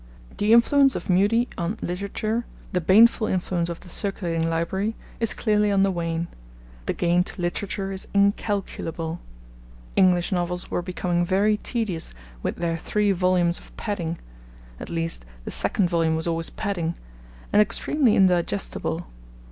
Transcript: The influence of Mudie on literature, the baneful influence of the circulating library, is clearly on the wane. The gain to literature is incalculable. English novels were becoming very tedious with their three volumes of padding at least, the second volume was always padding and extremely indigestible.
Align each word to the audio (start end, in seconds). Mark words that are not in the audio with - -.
The 0.37 0.51
influence 0.51 0.95
of 0.95 1.11
Mudie 1.11 1.47
on 1.59 1.77
literature, 1.79 2.43
the 2.73 2.81
baneful 2.81 3.27
influence 3.27 3.69
of 3.69 3.81
the 3.81 3.89
circulating 3.89 4.49
library, 4.49 4.95
is 5.19 5.35
clearly 5.35 5.71
on 5.71 5.83
the 5.83 5.91
wane. 5.91 6.27
The 6.87 6.93
gain 6.93 7.23
to 7.25 7.39
literature 7.39 7.91
is 7.91 8.07
incalculable. 8.11 9.19
English 9.95 10.31
novels 10.31 10.71
were 10.71 10.81
becoming 10.81 11.23
very 11.23 11.57
tedious 11.57 12.15
with 12.41 12.55
their 12.55 12.77
three 12.79 13.11
volumes 13.11 13.59
of 13.59 13.77
padding 13.77 14.17
at 14.79 14.89
least, 14.89 15.23
the 15.45 15.51
second 15.51 15.87
volume 15.91 16.15
was 16.15 16.25
always 16.25 16.49
padding 16.49 16.95
and 17.53 17.61
extremely 17.61 18.15
indigestible. 18.15 19.05